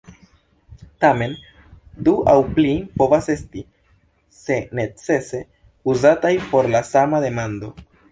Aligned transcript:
Tamen, 1.03 1.33
du 2.07 2.13
aŭ 2.31 2.33
pli 2.55 2.71
povas 3.01 3.27
esti, 3.33 3.63
se 4.39 4.57
necese, 4.79 5.43
uzataj 5.93 6.33
por 6.55 6.71
la 6.77 6.83
sama 6.89 7.21
demando. 7.27 7.71